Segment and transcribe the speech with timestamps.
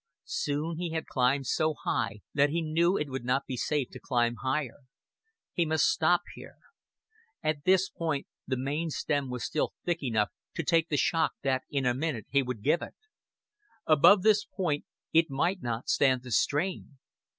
[0.25, 3.99] Soon he had climbed so high that he knew it would not be safe to
[3.99, 4.79] climb higher.
[5.53, 6.57] He must stop here.
[7.43, 11.65] At this point the main stem was still thick enough to take the shock that
[11.69, 12.95] in a minute he would give it.
[13.85, 16.97] Above this point it might not stand the strain.